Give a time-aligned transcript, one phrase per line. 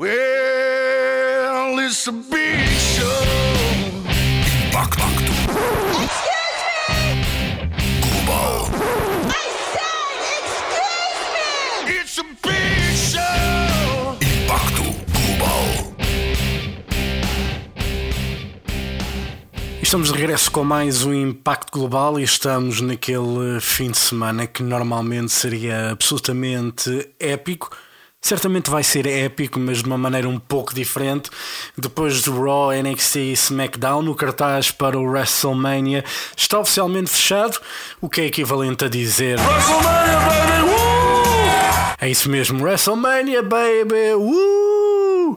[0.00, 3.04] Well, it's a big show.
[4.64, 5.04] Impacto.
[8.00, 8.70] Global.
[11.86, 14.16] It's a big show.
[14.22, 15.94] Impacto Global.
[19.82, 24.62] Estamos de regresso com mais um Impacto Global e estamos naquele fim de semana que
[24.62, 27.68] normalmente seria absolutamente épico.
[28.22, 31.30] Certamente vai ser épico, mas de uma maneira um pouco diferente.
[31.76, 36.04] Depois do Raw, NXT e SmackDown, o cartaz para o WrestleMania
[36.36, 37.58] está oficialmente fechado,
[38.00, 39.38] o que é equivalente a dizer.
[39.40, 40.64] WrestleMania, baby!
[40.64, 42.00] Woo!
[42.00, 44.14] É isso mesmo, WrestleMania, baby!
[44.16, 45.36] Uh!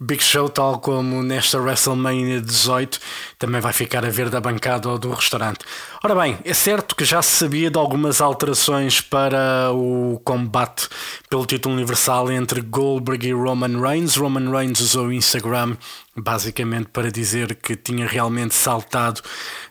[0.00, 3.00] Big Show, tal como nesta WrestleMania 18,
[3.36, 5.64] também vai ficar a ver da bancada ou do restaurante.
[6.04, 10.88] Ora bem, é certo que já se sabia de algumas alterações para o combate
[11.28, 14.16] pelo título universal entre Goldberg e Roman Reigns.
[14.16, 15.76] Roman Reigns usou o Instagram
[16.20, 19.20] basicamente para dizer que tinha realmente saltado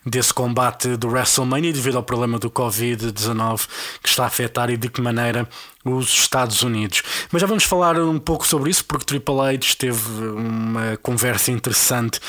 [0.04, 3.68] desse combate do WrestleMania devido ao problema do Covid-19
[4.02, 5.48] que está a afetar e de que maneira
[5.84, 7.02] os Estados Unidos.
[7.30, 12.20] Mas já vamos falar um pouco sobre isso porque Triple H teve uma conversa interessante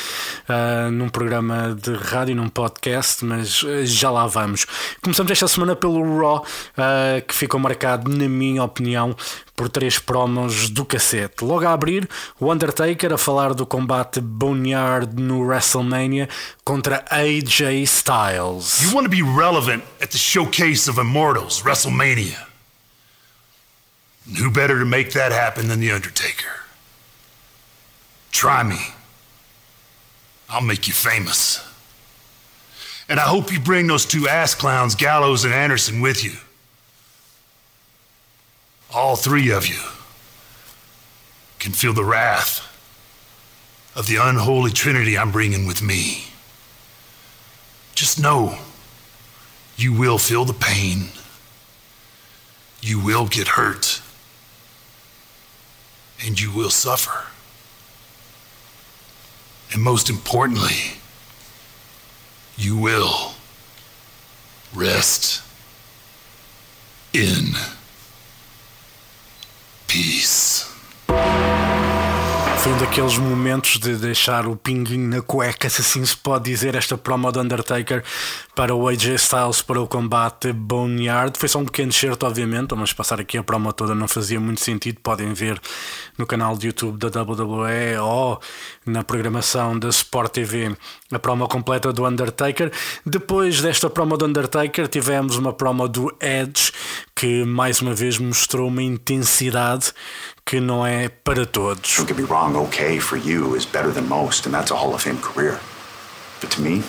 [0.47, 4.65] uh, num programa de rádio, num podcast, mas já lá vamos.
[5.01, 9.15] Começamos esta semana pelo Raw, uh, que ficou marcado, na minha opinião,
[9.59, 11.43] por três promos do cacete.
[11.43, 12.07] Logo a abrir,
[12.39, 16.29] o Undertaker a falar do combate Boneyard no WrestleMania
[16.63, 18.79] contra AJ Styles.
[18.81, 22.39] You want to be relevant at the showcase of Immortals, WrestleMania.
[24.25, 26.63] And who better to make that happen than The Undertaker?
[28.31, 28.79] Try me.
[30.49, 31.59] I'll make you famous.
[33.09, 36.37] And I hope you bring those two ass clowns, Gallows and Anderson, with you.
[38.93, 39.81] All three of you
[41.59, 42.65] can feel the wrath
[43.95, 46.25] of the unholy trinity I'm bringing with me.
[47.93, 48.57] Just know
[49.75, 51.09] you will feel the pain.
[52.81, 54.01] You will get hurt.
[56.25, 57.27] And you will suffer.
[59.71, 60.99] And most importantly,
[62.57, 63.33] you will
[64.73, 65.43] rest
[67.13, 67.53] in
[69.89, 70.58] peace.
[72.61, 76.75] Foi um daqueles momentos de deixar o pinguinho na cueca, se assim se pode dizer,
[76.75, 78.03] esta promo do Undertaker
[78.53, 81.39] para o AJ Styles para o combate Boneyard.
[81.39, 84.59] Foi só um pequeno certo, obviamente, mas passar aqui a promo toda não fazia muito
[84.59, 84.99] sentido.
[85.01, 85.57] Podem ver
[86.17, 88.41] no canal de YouTube da WWE ou
[88.85, 90.75] na programação da Sport TV
[91.13, 92.71] a promo completa do Undertaker.
[93.05, 96.73] Depois desta promo do Undertaker, tivemos uma promo do Edge
[97.15, 99.93] que mais uma vez mostrou uma intensidade
[100.49, 101.95] que não é para todos.
[101.95, 104.95] Don't get me wrong, okay for you is better than most, and that's a Hall
[104.95, 105.59] of Fame career.
[106.41, 106.81] But to me,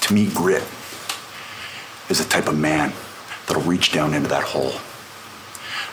[0.00, 0.64] to me, grit
[2.08, 2.92] is the type of man
[3.46, 4.72] that'll reach down into that hole,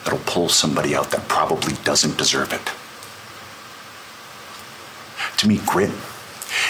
[0.03, 2.71] that'll pull somebody out that probably doesn't deserve it.
[5.37, 5.91] To me, grit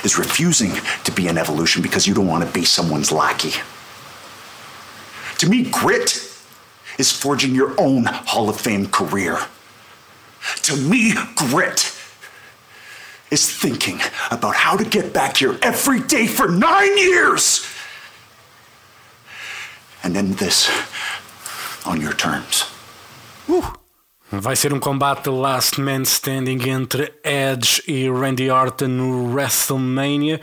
[0.03, 0.73] is refusing
[1.05, 3.53] to be an evolution because you don't want to be someone's lackey.
[5.38, 6.26] To me, grit
[6.97, 9.38] is forging your own Hall of Fame career.
[10.63, 11.94] To me, grit
[13.30, 14.00] is thinking
[14.31, 17.66] about how to get back here every day for nine years
[20.03, 20.69] and end this
[21.85, 22.66] on your terms.
[24.29, 30.41] Vai ser um combate Last Man Standing entre Edge e Randy Orton no WrestleMania.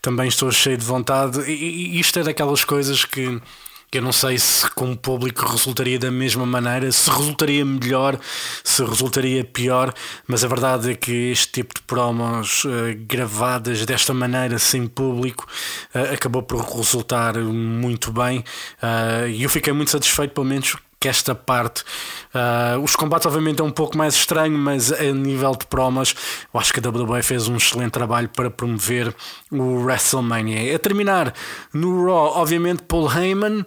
[0.00, 1.40] Também estou cheio de vontade.
[1.50, 3.40] E isto é daquelas coisas que
[3.98, 8.18] eu não sei se com o público resultaria da mesma maneira, se resultaria melhor,
[8.62, 9.92] se resultaria pior,
[10.26, 12.70] mas a verdade é que este tipo de promos uh,
[13.06, 15.46] gravadas desta maneira, sem público,
[15.94, 18.44] uh, acabou por resultar muito bem
[18.82, 21.84] uh, e eu fiquei muito satisfeito, pelo menos que esta parte.
[22.34, 26.14] Uh, os combates, obviamente, é um pouco mais estranho, mas a nível de promos,
[26.52, 29.14] eu acho que a WWE fez um excelente trabalho para promover
[29.52, 30.74] o WrestleMania.
[30.74, 31.34] A terminar
[31.74, 33.66] no Raw, obviamente, Paul Heyman.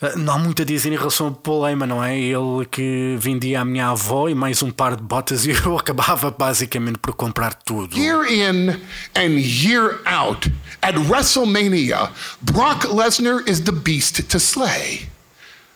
[0.00, 2.16] Uh, não há muito a dizer em relação a Paul Heyman, não é?
[2.16, 6.30] Ele que vendia a minha avó e mais um par de botas e eu acabava
[6.30, 7.98] basicamente por comprar tudo.
[7.98, 8.80] Year in
[9.16, 10.48] and year out,
[10.82, 15.10] at WrestleMania, Brock Lesnar is the beast to slay,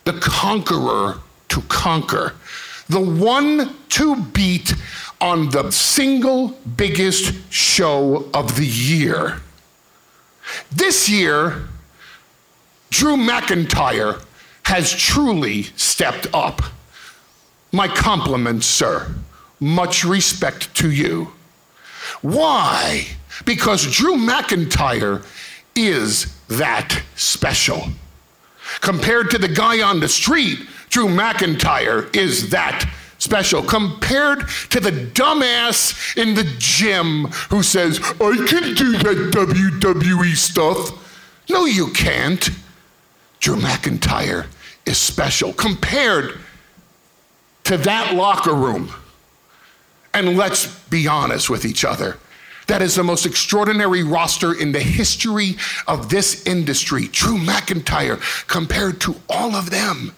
[0.05, 1.19] the conqueror
[1.49, 2.33] to conquer,
[2.87, 4.73] the one to beat
[5.19, 9.41] on the single biggest show of the year.
[10.71, 11.67] This year,
[12.91, 14.23] Drew McIntyre
[14.63, 16.61] has truly stepped up.
[17.71, 19.13] My compliments, sir.
[19.59, 21.31] Much respect to you.
[22.21, 23.07] Why?
[23.45, 25.25] Because Drew McIntyre
[25.75, 27.89] is that special.
[28.81, 30.59] Compared to the guy on the street,
[30.89, 33.63] Drew McIntyre is that special.
[33.63, 41.01] Compared to the dumbass in the gym who says, I can do that WWE stuff.
[41.49, 42.49] No, you can't.
[43.39, 44.47] Drew McIntyre
[44.85, 46.39] is special compared
[47.65, 48.91] to that locker room.
[50.13, 52.17] And let's be honest with each other.
[52.67, 55.55] That is the most extraordinary roster in the history
[55.87, 57.07] of this industry.
[57.07, 60.13] Drew McIntyre, compared to all of them,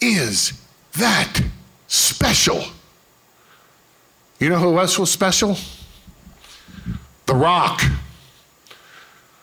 [0.00, 0.52] is
[0.92, 1.40] that
[1.86, 2.64] special.
[4.38, 5.56] You know who else was special?
[7.26, 7.82] The Rock,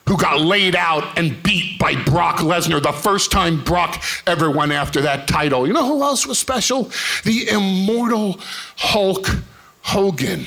[0.08, 4.72] who got laid out and beat by Brock Lesnar the first time Brock ever went
[4.72, 5.68] after that title.
[5.68, 6.90] You know who else was special?
[7.24, 8.40] The immortal
[8.78, 9.28] Hulk
[9.82, 10.46] Hogan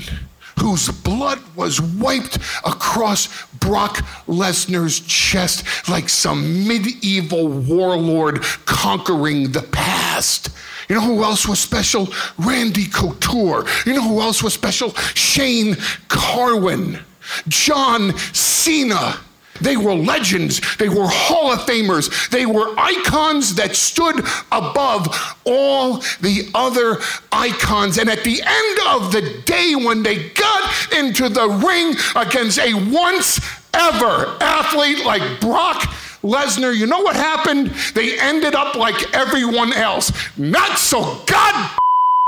[0.60, 10.50] whose blood was wiped across Brock Lesnar's chest like some medieval warlord conquering the past.
[10.88, 12.08] You know who else was special?
[12.38, 13.66] Randy Couture.
[13.84, 14.94] You know who else was special?
[15.14, 15.76] Shane
[16.08, 17.00] Carwin.
[17.48, 19.18] John Cena.
[19.60, 20.60] They were legends.
[20.76, 22.30] They were Hall of Famers.
[22.30, 24.18] They were icons that stood
[24.52, 26.98] above all the other
[27.32, 27.98] icons.
[27.98, 32.74] And at the end of the day, when they got into the ring against a
[32.74, 33.40] once
[33.74, 35.82] ever athlete like Brock
[36.22, 37.68] Lesnar, you know what happened?
[37.94, 40.12] They ended up like everyone else.
[40.36, 41.78] Not so god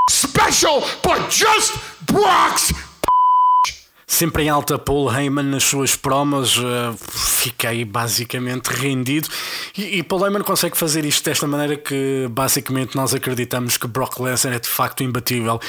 [0.09, 1.73] special, but just
[2.05, 2.71] Brock's
[4.11, 6.93] Sempre em alta, Paul Heyman nas suas promos, uh,
[7.41, 9.27] fiquei basicamente rendido.
[9.75, 14.19] E, e, Paul Heyman consegue fazer isto desta maneira que basicamente nós acreditamos que Brock
[14.19, 15.59] Lesnar é de facto imbatível.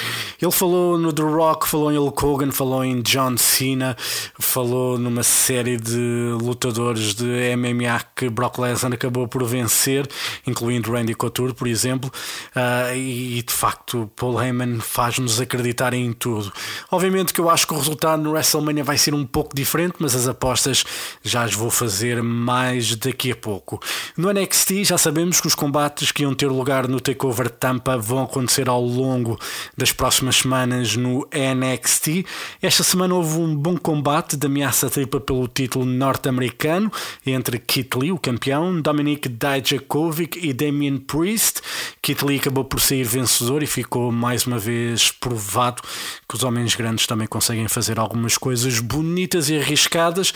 [0.40, 3.96] Ele falou no The Rock, falou em Hulk Hogan, falou em John Cena,
[4.38, 10.06] falou numa série de lutadores de MMA que Brock Lesnar acabou por vencer,
[10.46, 12.12] incluindo Randy Couture, por exemplo.
[12.54, 16.52] Uh, e de facto, Paul Heyman faz-nos acreditar em tudo.
[16.90, 20.14] Obviamente que eu acho que o resultado no WrestleMania vai ser um pouco diferente, mas
[20.14, 20.84] as apostas
[21.22, 23.78] já as vou fazer mais daqui a pouco.
[24.16, 28.22] No NXT já sabemos que os combates que iam ter lugar no Takeover Tampa vão
[28.22, 29.38] acontecer ao longo
[29.76, 32.24] das próximas semanas no NXT.
[32.62, 36.90] Esta semana houve um bom combate de ameaça tripla pelo título norte-americano
[37.26, 41.60] entre Kit Lee, o campeão, Dominic Dijakovic e Damian Priest.
[42.00, 45.82] Kit Lee acabou por sair vencedor e ficou mais uma vez provado
[46.28, 50.32] que os homens grandes também conseguem fazer alguma algumas coisas bonitas e arriscadas.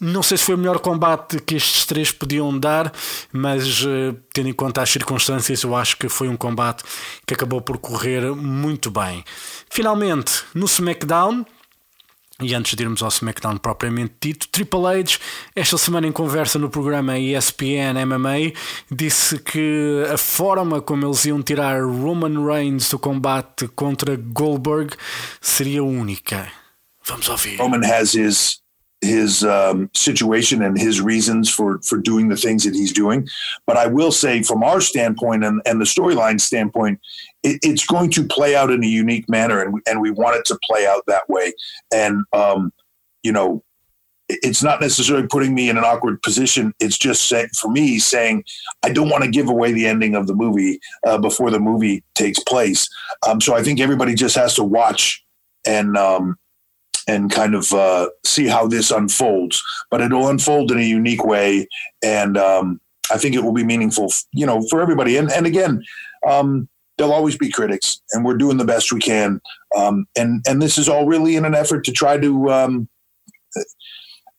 [0.00, 2.90] Não sei se foi o melhor combate que estes três podiam dar,
[3.30, 6.82] mas uh, tendo em conta as circunstâncias, eu acho que foi um combate
[7.26, 9.22] que acabou por correr muito bem.
[9.68, 11.44] Finalmente, no SmackDown,
[12.40, 15.18] e antes de irmos ao SmackDown propriamente dito, Triple H,
[15.54, 18.54] esta semana em conversa no programa ESPN MMA,
[18.90, 24.94] disse que a forma como eles iam tirar Roman Reigns do combate contra Goldberg
[25.42, 26.50] seria única.
[27.04, 27.58] Vamos ouvir.
[27.58, 28.60] Roman has his
[29.00, 33.28] his um, situation and his reasons for for doing the things that he's doing.
[33.66, 37.00] But I will say, from our standpoint and, and the storyline standpoint,
[37.42, 40.44] it, it's going to play out in a unique manner, and and we want it
[40.46, 41.52] to play out that way.
[41.92, 42.72] And um,
[43.22, 43.62] you know,
[44.28, 46.74] it's not necessarily putting me in an awkward position.
[46.78, 48.44] It's just say, for me saying
[48.82, 52.04] I don't want to give away the ending of the movie uh, before the movie
[52.14, 52.88] takes place.
[53.26, 55.24] Um, so I think everybody just has to watch
[55.66, 56.38] and um,
[57.06, 59.62] and kind of uh, see how this unfolds.
[59.90, 61.68] But it'll unfold in a unique way,
[62.02, 62.80] and um,
[63.10, 65.16] I think it will be meaningful, you know, for everybody.
[65.16, 65.82] And and again,
[66.26, 69.40] um, there'll always be critics, and we're doing the best we can.
[69.76, 72.50] Um, and and this is all really in an effort to try to.
[72.50, 72.88] Um,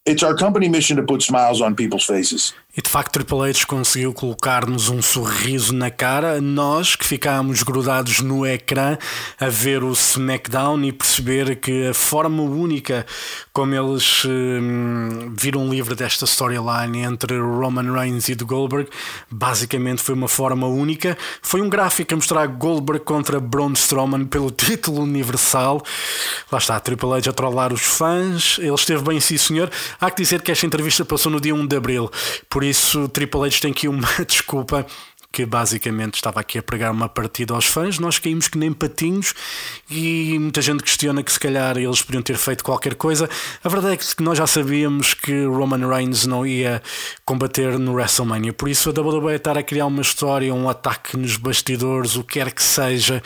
[0.06, 2.54] it's our company mission to put smiles on people's faces.
[2.76, 8.22] E de facto, Triple H conseguiu colocar-nos um sorriso na cara, nós que ficámos grudados
[8.22, 8.98] no ecrã
[9.38, 13.06] a ver o SmackDown e perceber que a forma única
[13.52, 18.90] como eles hum, viram livre desta storyline entre Roman Reigns e de Goldberg,
[19.30, 21.18] basicamente foi uma forma única.
[21.42, 25.84] Foi um gráfico a mostrar Goldberg contra Braun Strowman pelo título universal.
[26.50, 29.70] Lá está, Triple H a trollar os fãs, ele esteve bem, sim senhor.
[30.00, 32.10] Há que dizer que esta entrevista passou no dia 1 de Abril.
[32.50, 34.86] Por isso, Triple H tem aqui uma desculpa
[35.32, 37.98] que basicamente estava aqui a pregar uma partida aos fãs.
[38.00, 39.34] Nós caímos que nem patinhos
[39.90, 43.30] e muita gente questiona que se calhar eles podiam ter feito qualquer coisa.
[43.64, 46.82] A verdade é que nós já sabíamos que Roman Reigns não ia
[47.24, 51.38] combater no WrestleMania, por isso a WWE estar a criar uma história, um ataque nos
[51.38, 53.22] bastidores, o que quer que seja,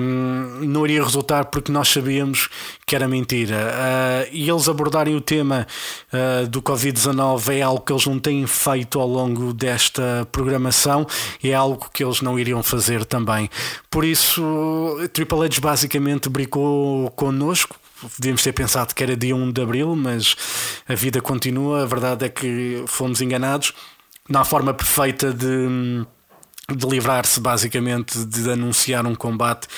[0.00, 2.48] um, não iria resultar porque nós sabíamos
[2.84, 3.56] que era mentira.
[3.56, 5.66] Uh, e eles abordarem o tema
[6.12, 11.06] uh, do Covid-19 é algo que eles não têm feito ao longo desta programação
[11.42, 13.50] é algo que eles não iriam fazer também.
[13.90, 14.42] Por isso,
[15.12, 17.76] Triple H basicamente brincou connosco.
[18.18, 20.34] Devíamos ter pensado que era dia 1 de abril, mas
[20.88, 21.82] a vida continua.
[21.82, 23.72] A verdade é que fomos enganados.
[24.32, 26.04] Há forma perfeita de
[26.74, 29.68] de livrar-se basicamente de anunciar um combate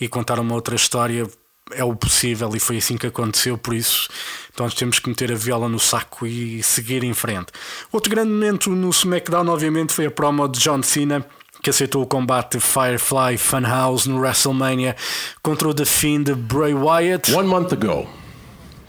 [0.00, 1.28] e contar uma outra história
[1.72, 4.08] é o possível e foi assim que aconteceu, por isso
[4.52, 7.46] então nós temos que meter a viola no saco e seguir em frente.
[7.90, 11.26] Outro grande momento no SmackDown, obviamente, foi a promo de John Cena
[11.60, 14.94] que aceitou o combate Firefly Funhouse no WrestleMania
[15.42, 17.32] contra o The Fiend Bray Wyatt.
[17.34, 18.06] One month ago,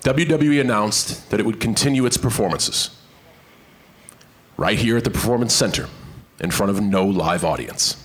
[0.04, 2.92] WWE announced that it would continue its performances
[4.58, 5.88] right here at the Performance Center
[6.44, 8.05] in front of no live audience.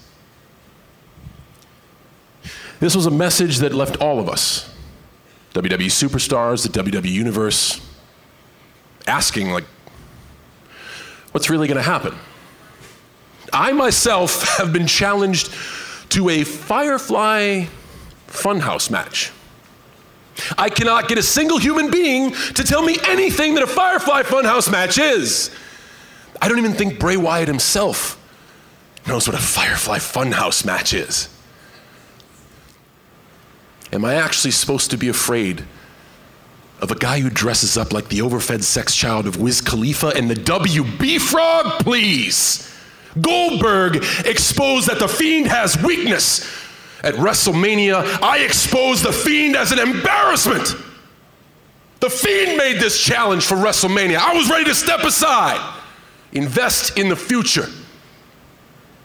[2.81, 4.75] This was a message that left all of us,
[5.53, 7.79] WWE superstars, the WWE universe,
[9.07, 9.65] asking, like,
[11.33, 12.15] what's really going to happen?
[13.53, 15.55] I myself have been challenged
[16.11, 17.67] to a Firefly
[18.29, 19.31] Funhouse match.
[20.57, 24.73] I cannot get a single human being to tell me anything that a Firefly Funhouse
[24.73, 25.51] match is.
[26.41, 28.17] I don't even think Bray Wyatt himself
[29.07, 31.29] knows what a Firefly Funhouse match is.
[33.93, 35.65] Am I actually supposed to be afraid
[36.81, 40.31] of a guy who dresses up like the overfed sex child of Wiz Khalifa and
[40.31, 41.81] the WB Frog?
[41.81, 42.67] Please.
[43.21, 46.49] Goldberg exposed that the Fiend has weakness.
[47.03, 50.77] At WrestleMania, I exposed the Fiend as an embarrassment.
[52.01, 54.19] The Fiend made this challenge for WrestleMania.
[54.19, 55.61] I was ready to step aside,
[56.33, 57.67] invest in the future.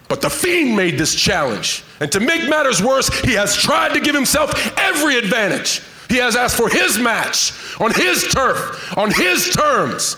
[0.07, 1.83] But the Fiend made this challenge.
[1.99, 5.81] And to make matters worse, he has tried to give himself every advantage.
[6.09, 10.17] He has asked for his match on his turf, on his terms.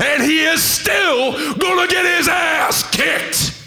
[0.00, 3.57] And he is still gonna get his ass kicked.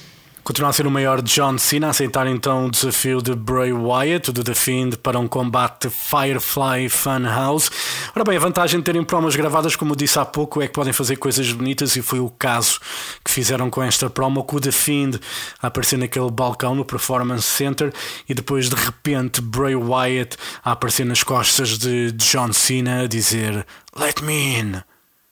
[0.43, 4.31] Continua a ser o maior John Cena a aceitar então o desafio de Bray Wyatt,
[4.31, 7.69] do The Fiend, para um combate Firefly Funhouse.
[8.15, 10.91] Ora bem, a vantagem de terem promos gravadas, como disse há pouco, é que podem
[10.91, 12.79] fazer coisas bonitas e foi o caso
[13.23, 15.19] que fizeram com esta promo, com o The Fiend
[15.61, 17.93] a aparecer naquele balcão no Performance Center
[18.27, 23.63] e depois de repente Bray Wyatt a aparecer nas costas de John Cena a dizer
[23.95, 24.90] Let me in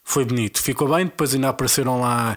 [0.10, 1.06] foi bonito, ficou bem.
[1.06, 2.36] Depois ainda apareceram lá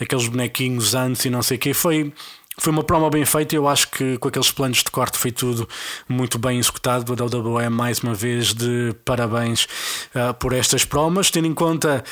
[0.00, 1.74] aqueles bonequinhos antes e não sei o que.
[1.74, 2.10] Foi,
[2.58, 3.54] foi uma promo bem feita.
[3.54, 5.68] Eu acho que com aqueles planos de corte foi tudo
[6.08, 7.12] muito bem executado.
[7.12, 9.66] A WWE, mais uma vez, de parabéns
[10.14, 12.02] uh, por estas promas, tendo em conta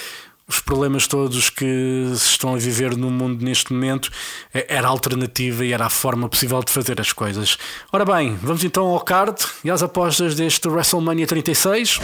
[0.47, 4.11] os problemas todos que se estão a viver no mundo neste momento,
[4.53, 7.57] é, era a alternativa e era a forma possível de fazer as coisas.
[7.91, 12.01] Ora bem, vamos então ao card e às apostas deste WrestleMania 36.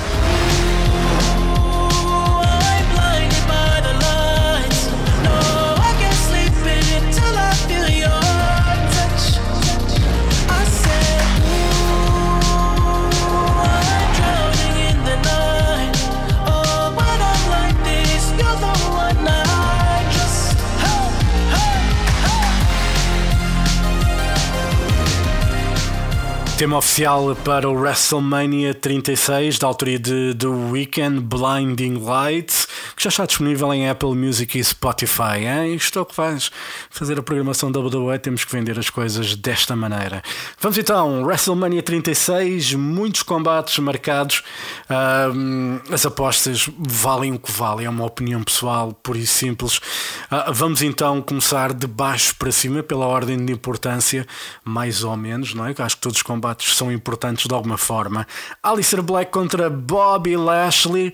[26.58, 32.65] Tema oficial para o WrestleMania 36, da autoria de The Weeknd, Blinding Lights,
[33.06, 35.38] já está disponível em Apple Music e Spotify.
[35.44, 35.76] Hein?
[35.76, 36.50] Isto é o que faz
[36.90, 40.22] fazer a programação WWE, temos que vender as coisas desta maneira.
[40.58, 44.42] Vamos então, WrestleMania 36, muitos combates marcados.
[44.90, 49.76] Uh, as apostas valem o que valem, é uma opinião pessoal, por e simples.
[49.76, 54.26] Uh, vamos então começar de baixo para cima, pela ordem de importância,
[54.64, 55.74] mais ou menos, não é?
[55.78, 58.26] Acho que todos os combates são importantes de alguma forma.
[58.60, 61.12] Alistair Black contra Bobby Lashley.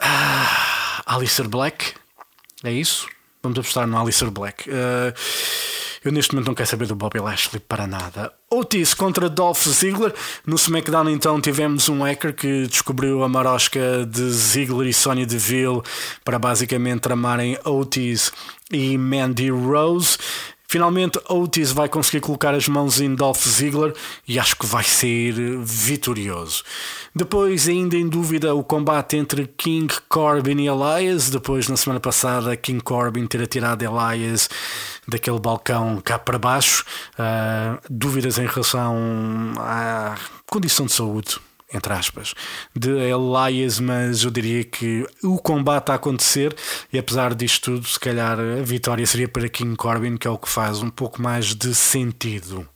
[0.00, 1.94] Ah, Alistair Black?
[2.64, 3.08] É isso?
[3.42, 4.68] Vamos apostar no Alistair Black.
[4.68, 5.14] Uh,
[6.04, 8.32] eu neste momento não quero saber do Bobby Lashley para nada.
[8.50, 10.14] Otis contra Dolph Ziggler.
[10.46, 15.82] No SmackDown então tivemos um hacker que descobriu a marosca de Ziggler e Sonya Deville
[16.24, 18.32] para basicamente tramarem Otis
[18.70, 20.16] e Mandy Rose.
[20.70, 23.92] Finalmente, Otis vai conseguir colocar as mãos em Dolph Ziggler
[24.28, 25.34] e acho que vai sair
[25.64, 26.62] vitorioso.
[27.12, 31.28] Depois, ainda em dúvida, o combate entre King Corbin e Elias.
[31.28, 34.48] Depois, na semana passada, King Corbin ter atirado Elias
[35.08, 36.84] daquele balcão cá para baixo.
[37.14, 38.94] Uh, dúvidas em relação
[39.58, 40.14] à
[40.46, 41.40] condição de saúde
[41.72, 42.34] entre aspas,
[42.74, 46.54] de Elias, mas eu diria que o combate a acontecer,
[46.92, 50.38] e apesar disto tudo, se calhar a vitória seria para King Corbin, que é o
[50.38, 52.66] que faz um pouco mais de sentido.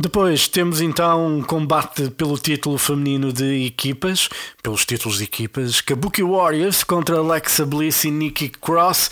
[0.00, 4.28] Depois temos então um combate pelo título feminino de equipas,
[4.62, 9.10] pelos títulos de equipas, Kabuki Warriors contra Alexa Bliss e Nikki Cross.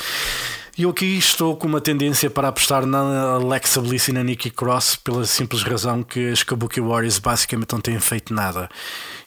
[0.78, 4.50] E eu aqui estou com uma tendência para apostar na Alexa Bliss e na Nikki
[4.50, 8.68] Cross pela simples razão que as Kabuki Warriors basicamente não têm feito nada.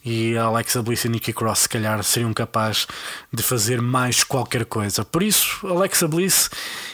[0.05, 2.85] E a Alexa Bliss e a Nikki Cross se calhar seriam capazes
[3.33, 5.03] de fazer mais qualquer coisa.
[5.03, 6.51] Por isso, Alexa Bliss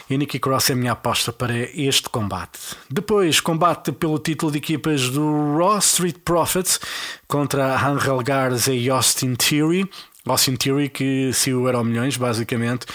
[0.08, 2.58] e Nikki Cross é a minha aposta para este combate.
[2.88, 6.80] Depois, combate pelo título de equipas do Raw Street Profits
[7.28, 9.86] contra Angel Garza e Austin Theory.
[10.26, 12.86] Austin Theory que se o Euro Milhões, basicamente,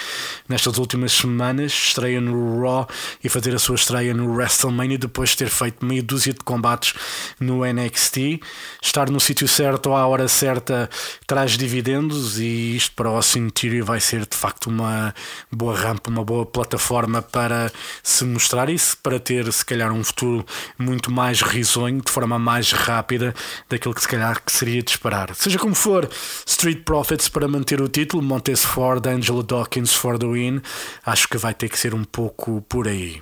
[0.48, 2.88] nestas últimas semanas, estreia no Raw
[3.24, 6.94] e fazer a sua estreia no WrestleMania depois de ter feito meia dúzia de combates
[7.40, 8.42] no NXT.
[8.82, 10.90] Estar no sítio certo à hora certa
[11.26, 15.14] traz dividendos e isto para Austin Theory vai ser de facto uma
[15.52, 17.72] boa rampa, uma boa plataforma para
[18.04, 20.46] se mostrar isso, para ter se calhar um futuro
[20.78, 23.34] muito mais risonho, de forma mais rápida
[23.70, 25.34] daquilo que se calhar que seria de esperar.
[25.36, 26.10] Seja como for,
[26.46, 30.62] Street Profits para manter o título, Montez Ford, Angelo Dawkins for the win.
[31.06, 33.22] Acho que vai ter que ser um pouco por aí.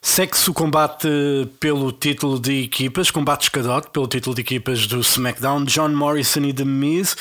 [0.00, 1.08] Segue-se o combate
[1.58, 6.52] pelo título de equipas, combate escadote pelo título de equipas do SmackDown, John Morrison e
[6.52, 7.16] The Miz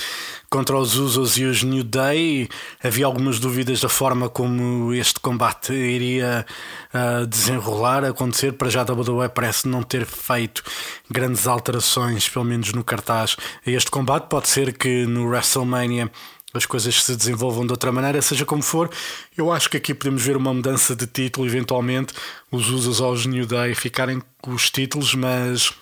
[0.55, 2.47] contra os Usos e os New Day.
[2.81, 6.45] Havia algumas dúvidas da forma como este combate iria
[6.93, 8.53] uh, desenrolar, acontecer.
[8.53, 10.63] Para já a WWE parece não ter feito
[11.11, 13.35] grandes alterações, pelo menos no cartaz,
[13.67, 14.29] a este combate.
[14.29, 16.09] Pode ser que no WrestleMania
[16.53, 18.89] as coisas se desenvolvam de outra maneira, seja como for.
[19.35, 22.13] Eu acho que aqui podemos ver uma mudança de título, eventualmente,
[22.49, 25.73] os Usos aos New Day ficarem com os títulos, mas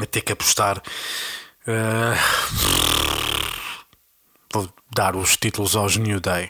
[0.00, 0.80] a ter que apostar.
[1.66, 3.13] Uh
[4.54, 6.48] vou dar os títulos aos New Day.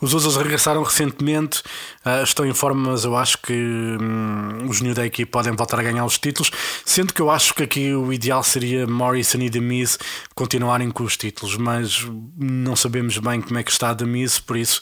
[0.00, 1.62] Os Usos regressaram recentemente,
[2.06, 5.78] uh, estão em forma, mas eu acho que hum, os New Day aqui podem voltar
[5.78, 6.50] a ganhar os títulos,
[6.86, 9.98] sendo que eu acho que aqui o ideal seria Morrison e The Miz
[10.34, 12.06] continuarem com os títulos, mas
[12.38, 14.80] não sabemos bem como é que está The Miz, por isso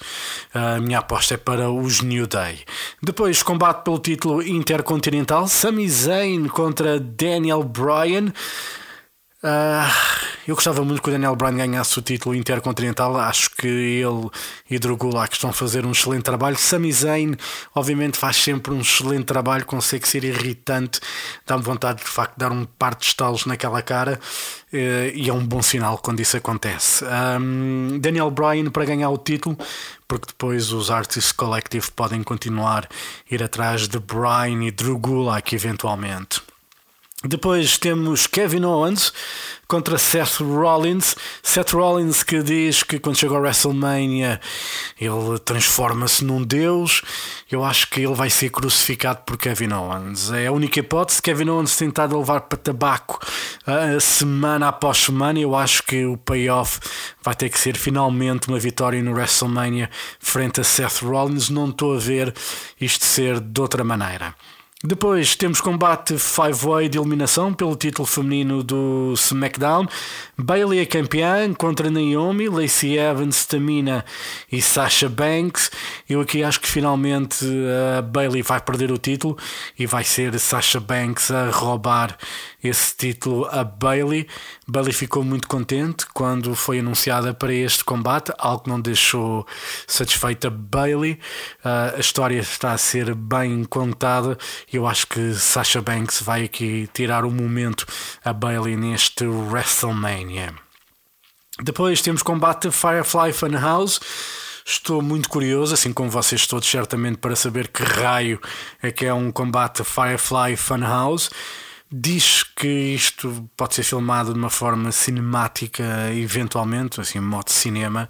[0.54, 2.61] uh, a minha aposta é para os New Day.
[3.02, 8.33] Depois, combate pelo título intercontinental, Sami Zayn contra Daniel Bryan.
[9.42, 13.16] Uh, eu gostava muito que o Daniel Bryan ganhasse o título intercontinental.
[13.16, 14.29] Acho que ele
[14.68, 16.57] e Dragula estão a fazer um excelente trabalho.
[16.57, 17.37] Sami Zayn,
[17.74, 21.00] obviamente, faz sempre um excelente trabalho, consegue ser irritante,
[21.46, 24.18] dá-me vontade de, facto de dar um par de estalos naquela cara
[24.72, 24.76] uh,
[25.14, 27.05] e é um bom sinal quando isso acontece.
[27.05, 29.57] Um, Daniel Bryan para ganhar o título,
[30.09, 36.49] porque depois os Artists Collective podem continuar a ir atrás de Bryan e Dragula eventualmente.
[37.22, 39.12] Depois temos Kevin Owens
[39.68, 41.14] contra Seth Rollins.
[41.42, 44.40] Seth Rollins que diz que quando chega ao WrestleMania
[44.98, 47.02] ele transforma-se num deus.
[47.50, 50.30] Eu acho que ele vai ser crucificado por Kevin Owens.
[50.33, 51.20] É a única hipótese.
[51.20, 53.20] Kevin Owens tentado levar para tabaco
[53.66, 55.38] uh, semana após semana.
[55.38, 56.80] Eu acho que o payoff
[57.22, 61.50] vai ter que ser finalmente uma vitória no WrestleMania frente a Seth Rollins.
[61.50, 62.35] Não estou a ver
[62.80, 64.35] isto ser de outra maneira.
[64.82, 69.86] Depois temos combate Five-Way de eliminação pelo título feminino do SmackDown.
[70.38, 74.02] Bailey é campeã contra Naomi, Lacey Evans, Tamina
[74.50, 75.70] e Sasha Banks.
[76.08, 79.36] Eu aqui acho que finalmente a uh, Bailey vai perder o título
[79.78, 82.16] e vai ser Sasha Banks a roubar
[82.64, 84.26] esse título a Bailey.
[84.66, 89.46] Bailey ficou muito contente quando foi anunciada para este combate, algo que não deixou
[89.86, 91.18] satisfeita Bailey.
[91.62, 94.38] Uh, a história está a ser bem contada
[94.76, 97.87] eu acho que Sasha Banks vai aqui tirar o momento
[98.24, 100.54] a Bailey neste WrestleMania.
[101.62, 104.00] Depois temos combate Firefly Funhouse.
[104.64, 108.40] Estou muito curioso, assim como vocês todos, certamente, para saber que raio
[108.83, 111.28] é que é um combate Firefly Funhouse.
[111.92, 115.83] Diz que isto pode ser filmado de uma forma cinemática,
[116.14, 118.09] eventualmente, assim, modo cinema.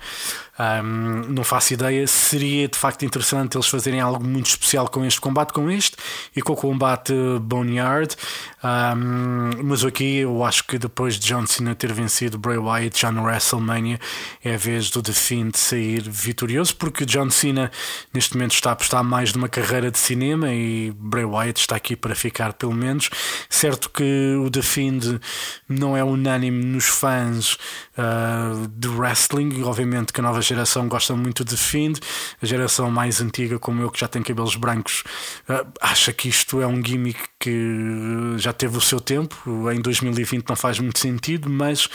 [0.61, 2.07] Um, não faço ideia.
[2.07, 5.97] Seria de facto interessante eles fazerem algo muito especial com este combate, com este
[6.37, 8.15] e com o combate Boneyard.
[8.63, 13.11] Um, mas aqui eu acho que depois de John Cena ter vencido Bray Wyatt já
[13.11, 13.99] no WrestleMania
[14.45, 17.71] é a vez do The Fiend sair vitorioso, porque John Cena
[18.13, 21.97] neste momento está a apostar mais numa carreira de cinema e Bray Wyatt está aqui
[21.97, 23.09] para ficar pelo menos.
[23.49, 25.21] Certo que o The Fiend
[25.67, 27.57] não é unânime nos fãs
[28.01, 32.01] uh, de wrestling, obviamente que a nova geração gosta muito de Fiend,
[32.43, 35.05] a geração mais antiga como eu que já tem cabelos brancos
[35.49, 40.49] uh, acha que isto é um gimmick que já teve o seu tempo, em 2020
[40.49, 41.89] não faz muito sentido, mas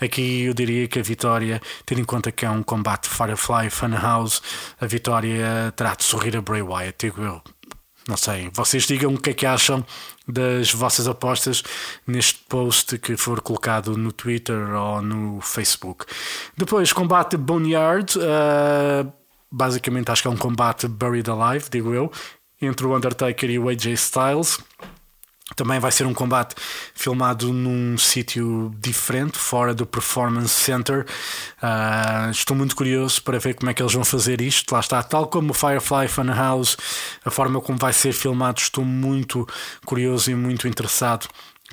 [0.00, 4.40] aqui eu diria que a vitória, tendo em conta que é um combate Firefly Funhouse,
[4.80, 7.42] a vitória terá de sorrir a Bray Wyatt, digo eu.
[8.08, 9.84] Não sei, vocês digam o que é que acham
[10.26, 11.62] das vossas apostas
[12.06, 16.06] neste post que for colocado no Twitter ou no Facebook.
[16.56, 18.18] Depois, combate Boneyard.
[18.18, 19.12] Uh,
[19.50, 22.10] basicamente, acho que é um combate Buried Alive, digo eu,
[22.60, 24.58] entre o Undertaker e o AJ Styles.
[25.56, 26.54] Também vai ser um combate
[26.94, 31.06] filmado num sítio diferente, fora do Performance Center.
[31.62, 34.72] Uh, estou muito curioso para ver como é que eles vão fazer isto.
[34.72, 36.76] Lá está, tal como o Firefly Funhouse,
[37.24, 39.46] a forma como vai ser filmado, estou muito
[39.84, 41.28] curioso e muito interessado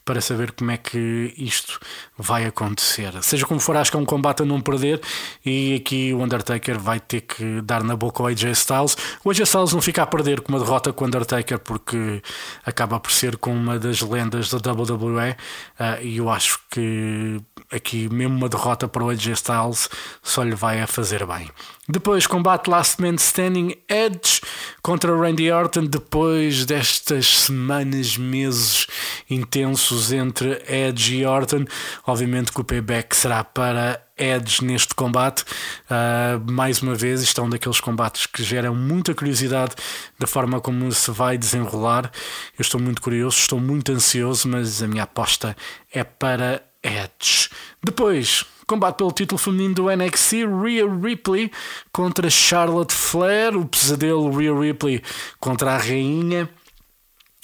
[0.09, 1.79] para saber como é que isto
[2.17, 3.13] vai acontecer.
[3.21, 4.99] Seja como for, acho que é um combate a não perder
[5.45, 8.97] e aqui o Undertaker vai ter que dar na boca ao AJ Styles.
[9.23, 12.23] O AJ Styles não fica a perder com uma derrota com o Undertaker porque
[12.65, 17.39] acaba por ser com uma das lendas da WWE uh, e eu acho que
[17.71, 19.89] aqui mesmo uma derrota para o AJ Styles
[20.23, 21.51] só lhe vai a fazer bem.
[21.91, 24.41] Depois, combate Last Man Standing Edge
[24.83, 25.85] contra Randy Orton.
[25.85, 28.85] Depois destas semanas, meses
[29.27, 31.65] intensos entre Edge e Orton,
[32.05, 35.43] obviamente que o payback será para Edge neste combate.
[35.89, 39.75] Uh, mais uma vez, isto é um daqueles combates que geram muita curiosidade
[40.17, 42.11] da forma como se vai desenrolar.
[42.57, 45.55] Eu estou muito curioso, estou muito ansioso, mas a minha aposta
[45.93, 47.49] é para Edge.
[47.83, 51.51] Depois, combate pelo título feminino do NXT, Rhea Ripley
[51.91, 55.01] contra Charlotte Flair, o pesadelo Rhea Ripley
[55.39, 56.47] contra a rainha.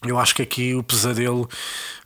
[0.05, 1.49] Eu acho que aqui o pesadelo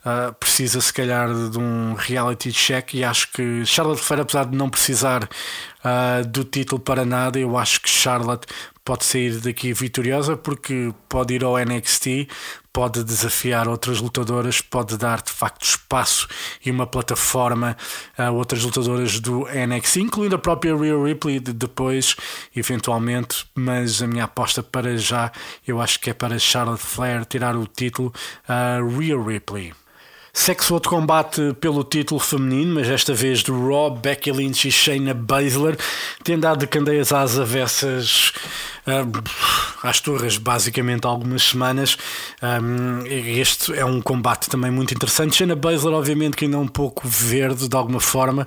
[0.04, 2.94] uh, precisa, se calhar, de um reality check.
[2.94, 7.56] E acho que Charlotte Flair, apesar de não precisar uh, do título para nada, eu
[7.56, 8.46] acho que Charlotte
[8.84, 12.26] pode sair daqui vitoriosa porque pode ir ao NXT,
[12.72, 16.26] pode desafiar outras lutadoras, pode dar de facto espaço
[16.64, 17.76] e uma plataforma
[18.16, 22.16] a outras lutadoras do NXT, incluindo a própria Rhea Ripley de depois,
[22.56, 25.30] eventualmente, mas a minha aposta para já,
[25.66, 28.12] eu acho que é para Charlotte Flair tirar o título
[28.48, 29.72] a Rhea Ripley.
[30.32, 35.12] Sexo outro combate pelo título feminino, mas esta vez do Raw, Becky Lynch e Shayna
[35.12, 35.76] Baszler
[36.22, 38.32] têm dado de candeias às avessas
[38.86, 39.22] uh,
[39.82, 41.96] às torres, basicamente algumas semanas.
[42.40, 45.34] Um, este é um combate também muito interessante.
[45.34, 48.46] Shayna Baszler, obviamente, que ainda é um pouco verde de alguma forma,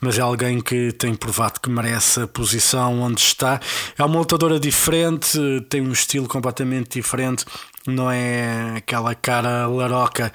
[0.00, 3.58] mas é alguém que tem provado que merece a posição onde está.
[3.96, 5.38] É uma lutadora diferente,
[5.70, 7.46] tem um estilo completamente diferente,
[7.86, 10.30] não é aquela cara laroca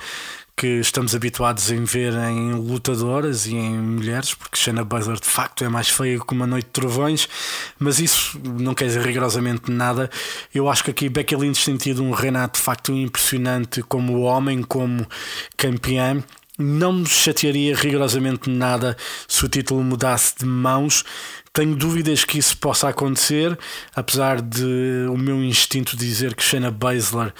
[0.57, 5.63] que estamos habituados a ver em lutadoras e em mulheres, porque Shayna Baszler de facto
[5.63, 7.29] é mais feia que uma noite de trovões,
[7.77, 10.09] mas isso não quer dizer rigorosamente nada.
[10.51, 14.63] Eu acho que aqui Becky Lynch tem tido um Renato de facto impressionante como homem,
[14.63, 15.07] como
[15.55, 16.23] campeã.
[16.57, 21.05] Não me chatearia rigorosamente nada se o título mudasse de mãos.
[21.53, 23.55] Tenho dúvidas que isso possa acontecer,
[23.95, 27.31] apesar de o meu instinto dizer que Shayna Baszler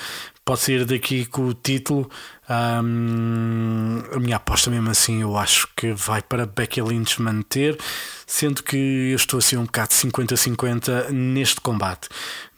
[0.47, 2.10] pode sair daqui com o título.
[2.50, 7.78] Um, a minha aposta, mesmo assim, eu acho que vai para Becky Lynch manter,
[8.26, 8.78] sendo que
[9.12, 12.08] eu estou assim um bocado 50-50 neste combate.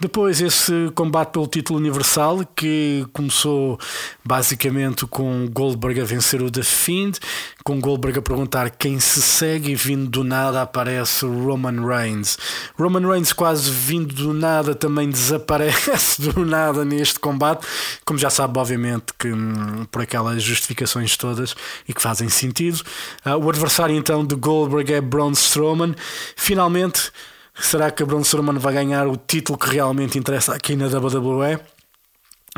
[0.02, 3.78] Depois, esse combate pelo título universal que começou
[4.24, 7.20] basicamente com Goldberg a vencer o The Fiend,
[7.66, 12.38] com Goldberg a perguntar quem se segue, e vindo do nada aparece Roman Reigns.
[12.78, 17.68] Roman Reigns, quase vindo do nada, também desaparece do nada neste combate,
[18.06, 22.82] como já sabe, obviamente, que hum, por aquelas justificações todas e que fazem sentido.
[23.26, 25.94] Uh, o adversário então de Goldberg é Braun Strowman.
[26.38, 27.12] Finalmente,
[27.62, 31.60] será que Braun Strowman vai ganhar o título que realmente interessa aqui na WWE?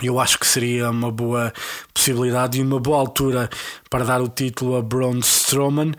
[0.02, 1.54] Eu acho que seria uma boa
[1.94, 3.50] possibilidade e uma boa altura
[3.90, 5.94] para dar o título a Braun Strowman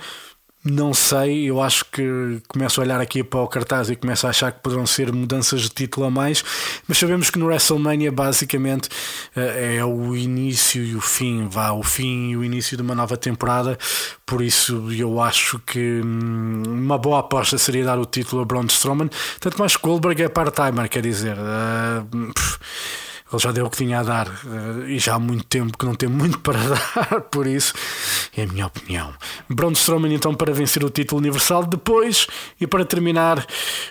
[0.64, 4.30] Não sei, eu acho que começo a olhar aqui para o cartaz e começo a
[4.30, 6.44] achar que poderão ser mudanças de título a mais,
[6.86, 8.88] mas sabemos que no WrestleMania basicamente
[9.34, 12.94] eh, é o início e o fim, vá, o fim e o início de uma
[12.94, 13.76] nova temporada,
[14.24, 18.66] por isso eu acho que hum, uma boa aposta seria dar o título a Braun
[18.66, 21.36] Strowman, tanto mais que Goldberg é part-timer, quer dizer.
[21.38, 22.32] Uh,
[23.32, 25.84] ele já deu o que tinha a dar eh, e já há muito tempo que
[25.84, 27.72] não tem muito para dar, por isso
[28.36, 29.14] é a minha opinião.
[29.48, 32.26] Braun Strowman então para vencer o título universal depois
[32.60, 33.44] e para terminar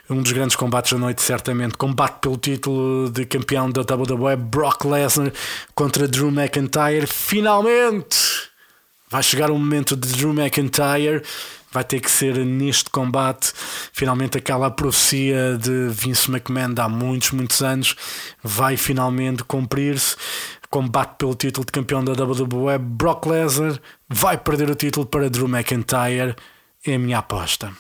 [0.10, 4.86] um dos grandes combates da noite certamente combate pelo título de campeão da WWE Brock
[4.86, 5.32] Lesnar
[5.74, 8.52] contra Drew McIntyre finalmente
[9.10, 11.22] vai chegar o momento de Drew McIntyre
[11.72, 13.54] vai ter que ser neste combate
[13.94, 17.96] finalmente aquela profecia de Vince McMahon há muitos, muitos anos
[18.44, 20.16] vai finalmente cumprir-se.
[20.70, 25.48] Combate pelo título de campeão da WWE, Brock Lesnar vai perder o título para Drew
[25.48, 26.34] McIntyre.
[26.86, 27.74] É a minha aposta.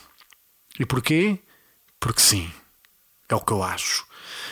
[0.77, 1.39] E porquê?
[1.99, 2.51] Porque sim.
[3.29, 4.05] É o que eu acho.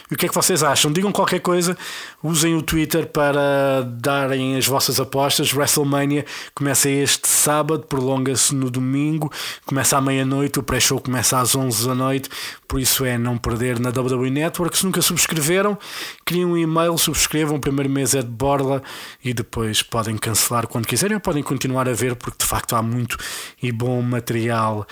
[0.10, 0.92] E o que é que vocês acham?
[0.92, 1.78] Digam qualquer coisa,
[2.24, 5.54] usem o Twitter para darem as vossas apostas.
[5.54, 9.32] WrestleMania começa este sábado, prolonga-se no domingo,
[9.66, 12.30] começa à meia-noite, o pré-show começa às 11 da noite,
[12.68, 14.76] por isso é não perder na WWE Network.
[14.76, 15.78] Se nunca subscreveram,
[16.26, 18.82] criem um e-mail, subscrevam, o primeiro mês é de borla
[19.24, 22.82] e depois podem cancelar quando quiserem ou podem continuar a ver, porque de facto há
[22.82, 23.16] muito
[23.62, 24.88] e bom material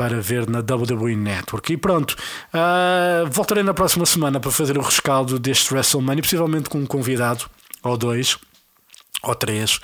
[0.00, 1.74] para ver na WWE Network.
[1.74, 2.16] E pronto,
[2.54, 7.44] uh, voltarei na próxima semana para fazer o rescaldo deste WrestleMania, possivelmente com um convidado,
[7.82, 8.38] ou dois,
[9.22, 9.78] ou três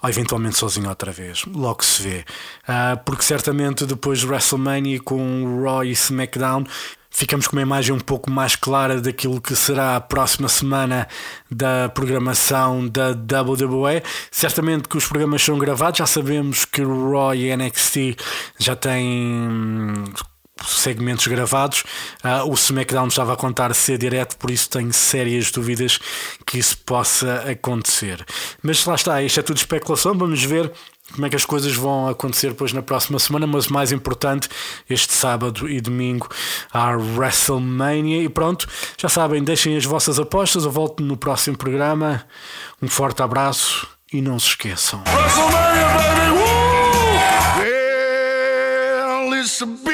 [0.00, 1.44] ou eventualmente sozinho outra vez.
[1.46, 2.24] Logo se vê.
[2.68, 6.64] Uh, porque certamente depois do WrestleMania com Raw e SmackDown
[7.18, 11.08] ficamos com uma imagem um pouco mais clara daquilo que será a próxima semana
[11.50, 14.04] da programação da WWE.
[14.30, 18.16] Certamente que os programas são gravados, já sabemos que o Raw e NXT
[18.56, 20.04] já têm hum,
[20.64, 21.82] segmentos gravados.
[22.22, 25.98] Uh, o SmackDown estava a contar ser direto, por isso tenho sérias dúvidas
[26.46, 28.24] que isso possa acontecer.
[28.62, 30.72] Mas lá está, isto é tudo especulação, vamos ver
[31.12, 34.48] como é que as coisas vão acontecer depois na próxima semana, mas mais importante,
[34.88, 36.28] este sábado e domingo
[36.72, 38.22] há WrestleMania.
[38.22, 40.64] E pronto, já sabem, deixem as vossas apostas.
[40.64, 42.24] Eu volto no próximo programa.
[42.80, 45.02] Um forte abraço e não se esqueçam.
[45.06, 46.38] WrestleMania, baby!
[46.38, 46.48] Woo!
[49.30, 49.87] Well,